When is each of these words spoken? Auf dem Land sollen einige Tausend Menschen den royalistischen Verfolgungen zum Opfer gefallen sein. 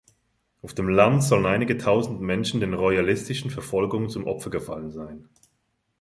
Auf 0.63 0.73
dem 0.73 0.89
Land 0.89 1.23
sollen 1.23 1.45
einige 1.45 1.77
Tausend 1.77 2.21
Menschen 2.21 2.59
den 2.59 2.73
royalistischen 2.73 3.51
Verfolgungen 3.51 4.09
zum 4.09 4.25
Opfer 4.25 4.49
gefallen 4.49 4.89
sein. 4.89 5.29